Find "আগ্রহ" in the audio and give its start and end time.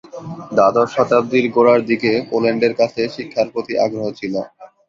3.85-4.05